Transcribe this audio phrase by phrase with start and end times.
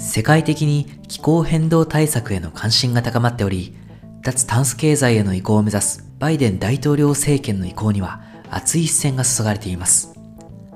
[0.00, 3.76] 世界的に気候変動対策への関心が高まっており、
[4.22, 10.14] 脱炭素経済への移行を目指すバイデン大統領政権の移行には熱い視線が注がれています。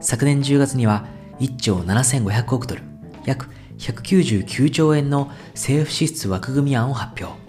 [0.01, 1.07] 昨年10月には
[1.41, 2.83] 1兆7500億ドル、
[3.25, 3.49] 約
[3.79, 7.41] 199兆円の政府支出枠組み案を発表。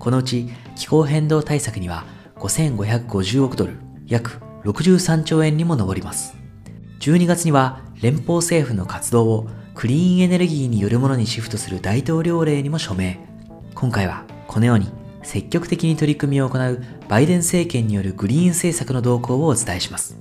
[0.00, 2.06] このうち気候変動対策には
[2.38, 3.78] 5550億ドル、
[4.08, 6.34] 約63兆円にも上ります。
[6.98, 13.18] 12月には連邦政府の活動をクリーンエネルギーによるものにシフトする大統領令にも署名。
[13.74, 20.18] 今回はこのように積極的に取り組みを行うバイデン政権によるグリーン政策の動向をお伝えします。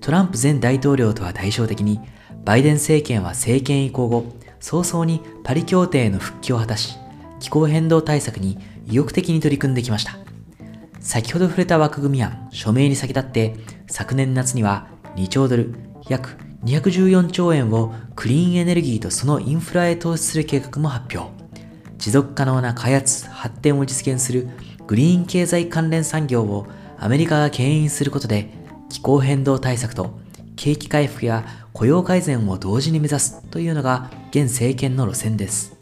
[0.00, 2.00] トランプ前大統領とは対照的に、
[2.46, 4.24] バイデン政権は政権移行後、
[4.58, 6.96] 早々にパリ協定への復帰を果たし、
[7.40, 10.16] 気候変動対策に意欲的に取り組んできました。
[10.98, 13.54] 先ほど触れた枠組み案、署名に先立って、
[13.86, 15.74] 昨年夏には2兆ドル、
[16.08, 21.32] 約214兆円をクリーンエネルギーとそのインフラへ投資する計画も発表。
[21.98, 24.48] 持続可能な開発、発展を実現する
[24.86, 26.66] グリーン経済関連産業を
[26.98, 28.50] アメリカが牽引することで
[28.88, 30.18] 気候変動対策と
[30.56, 35.76] 景気回復や雇用改善を同時に目指すというのが現政権の路線です。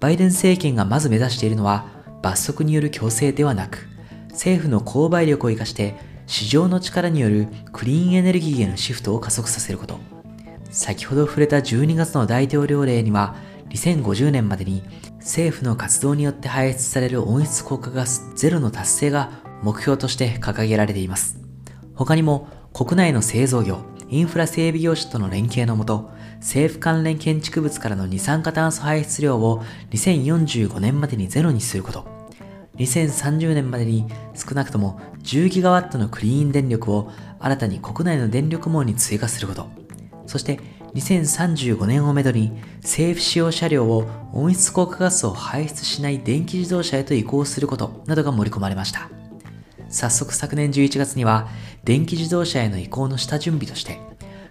[0.00, 1.86] バイデン政権がまず目指しているのは
[2.22, 3.86] 罰則による強制ではなく
[4.30, 5.94] 政府の購買力を生かして
[6.26, 9.98] 市場の力によるクリーンエネルギーへのシフトを加速させること。
[10.70, 13.34] 先ほど触れた12月の大統領令には
[13.70, 14.82] 2050年までに
[15.18, 19.30] 政府の活動によって排出される温室効果ガスゼロの達成が
[19.62, 21.38] 目標として掲げられています。
[21.94, 32.21] 他にも国内の製造業、インフラ整備業者との連携のもと、政府関連建築物からの二酸化炭素排出量を2045年までにゼロにすること、
[32.76, 39.68] 2030年までに少なくとも10ギガワットのクリーン電力を新たに国内の電力網に追加すること、
[40.26, 40.58] そして
[40.94, 49.10] 2035年をめどに政府使用車両を温室効果ガスを排出しない電気自動車へと移行することなどが盛り込まれました。
[49.88, 51.48] 早速昨年11月には
[51.84, 53.98] 電気自動車への移行の下準備として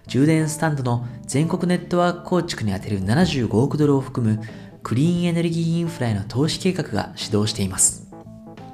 [0.06, 4.40] 充電スタンドの全国ネットワーク構築に充てる75億ドルを含む
[4.84, 8.11] クリーンエネルギーインフラへの投資計画が始動しています。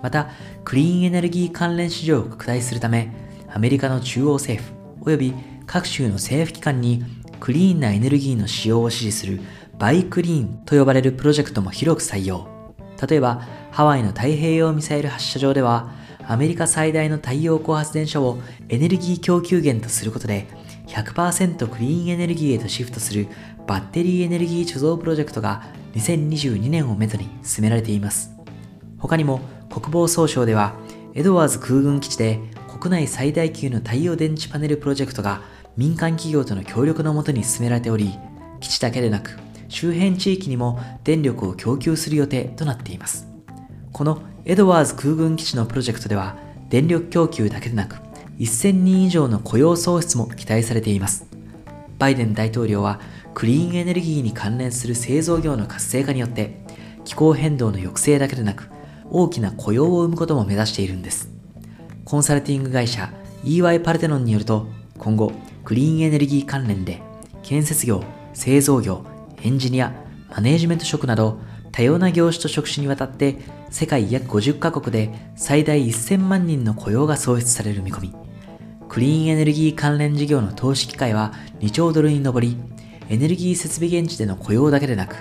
[0.03, 0.31] また、
[0.65, 3.13] クリーンエネルギー関連市場を拡大するため、
[3.49, 4.63] アメリカの中央政
[5.03, 5.35] 府及び
[5.67, 7.05] 各州の政府機関に
[7.41, 9.41] クリーンなエネルギーの使用を支持する
[9.79, 12.49] バイクリーンと呼ばれるプロジェクトも広く採用。
[13.09, 15.93] 例えば、ハワイの太平洋ミサイル発射場では、
[16.27, 18.39] アメリカ最大の太陽光発電所を
[18.69, 20.47] エネルギー供給源とすることで、
[20.89, 23.29] 100%クリーンエネルギーへとシフトする
[23.67, 25.63] バッテリーエネルギー貯蔵プロジェクトが
[25.95, 28.33] 2022年をめどに進められています。
[28.99, 29.41] 他にも
[29.81, 30.75] 国防総省では
[31.15, 32.41] エドワーズ空軍基地で
[32.81, 35.41] 国内最大級の太陽電池パネルプロジェクトが
[35.77, 38.19] 民間企業との協力のもとに進められており、
[38.59, 43.29] 基地だけでなく周辺地域にも電力を供給する予定となっています。
[43.93, 46.37] このエドワーズ空軍基地のプロジェクトでは
[46.69, 47.97] 電力供給だけでなく
[48.41, 51.27] 1000人以上の雇用創出も期待されています。
[51.99, 53.01] バイデン大統領は
[53.35, 56.59] クリーンエネルギーに関連する製造業の活性化によって
[57.05, 58.69] 気候変動の抑制だけでなく
[59.11, 61.31] 大きな雇用を生むことも目指しているんです。
[62.05, 63.13] コンサルティング会社
[63.45, 64.67] EY パルテノンによると
[64.99, 65.33] 今後
[65.65, 67.03] クリーンエネルギー関連で
[67.43, 68.03] 建設業、
[68.35, 69.05] 製造業、
[69.43, 69.93] エンジニア、
[70.31, 71.39] マネージメント職など
[71.73, 73.37] 多様な業種と職種にわたって
[73.71, 78.15] 世界約50カ国で最大1000万人の雇用が創出される見込み。
[78.89, 82.57] クリーンエネルギー関連事業の投資機会は2兆ドルに上り、
[83.11, 85.17] エネルギー設備現地での雇用だけでなく、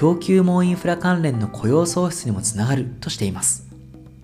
[0.00, 3.68] 供給網インフラ関連の雇用創出にもつながるとしています。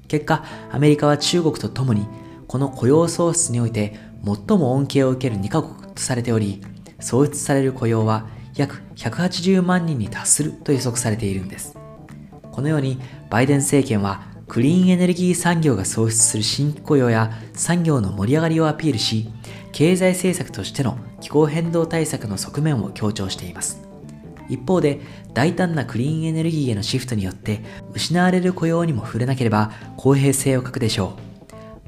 [0.09, 0.43] 結果、
[0.73, 2.07] アメリカは中国と共に、
[2.49, 3.95] この雇用創出において
[4.25, 6.63] 最も恩恵を受ける2カ国とされており、
[6.99, 11.77] 創出される雇用は約180万人に達すると予測されているんです。
[12.51, 12.99] このように
[13.29, 19.29] バイデン政権はクリーンエネルギー産業が創出する新規雇用や産業の盛り上がりをアピールし、
[19.73, 23.86] 経済政策としての気候変動対策の側面を強調しています。
[24.49, 25.01] 一方で、
[25.35, 27.61] 大胆なクリーンエネルギーへのシフトによって
[27.93, 31.17] 失われる雇用にも触れなければ公平性を欠くでしょ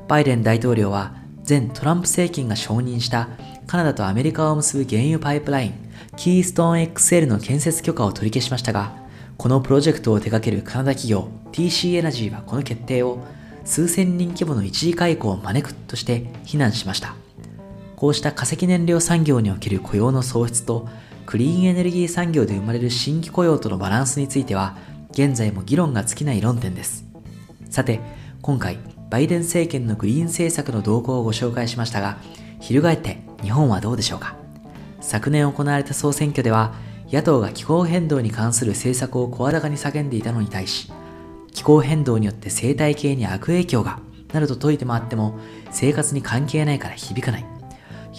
[0.06, 0.08] う。
[0.08, 1.14] バイデン大統領は
[1.48, 3.28] 前トランプ政権が承認した
[3.66, 5.74] カナダとアメリカを結ぶ原油パイプライン、
[6.16, 8.92] キーストーン XL の建設許可を取り消しましたが、
[9.36, 13.20] このプロジェクトを手掛けるカナダ企業 TC エナジーはこの決定を
[13.64, 17.14] 数千人規模の一時解雇を招くとして非難しました。
[17.96, 20.88] こうした化石燃料産業における雇用の創出と
[21.28, 24.78] クリーンエネルギー産業で生まれる新規雇用とのバランスについては
[25.10, 27.04] 現在も議論が尽きない論点です。
[27.68, 28.00] さて、
[28.40, 28.78] 今回
[29.10, 32.16] バイデン政権のグリーン政策の動向をご紹介しましたが、
[32.60, 34.36] 翻って日本はどうでしょうか？
[35.02, 36.72] 昨年行われた総選挙では、
[37.12, 40.90] 野党が気候変動に関する政策を声高に叫んでいたのに対し、
[41.52, 44.00] 気候変動によって生態系に悪影響が、
[44.32, 45.38] などと説いて回っても、
[45.72, 47.57] 生活に関係ないから響かない。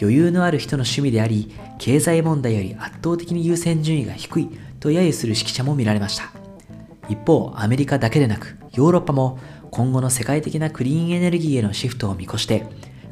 [0.02, 4.50] 余裕のある人の趣味であり、経済問題より圧倒的に優先順位が低い
[4.80, 6.32] と揶揄する指揮者も見られました。
[7.10, 9.40] 一方、アメリカだけでなく、ヨーロッパも
[9.72, 12.66] 今後の世界的なクリーンエネルギーへのシフトを見越して、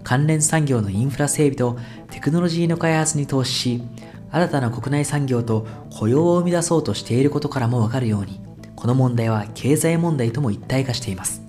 [0.03, 1.77] 関連産業のインフラ整備と
[2.11, 3.83] テクノロジーの開発に投資し、
[4.31, 8.39] 新たな国内産業と雇用を生み出そうとしていることからもわかるように、
[8.75, 11.41] この問題は経済問題とも一体化しています。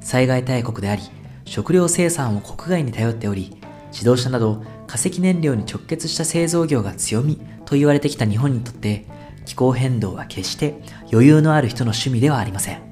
[0.00, 1.02] 災害大国であり、
[1.44, 3.57] 食料生産を国外に頼っており、
[3.90, 9.06] 自動車など化石燃料に直結した製造業が強みと言われてきた日本にとって、
[9.44, 10.80] 気候変動は決して
[11.12, 12.87] 余裕のある人の趣味ではありません。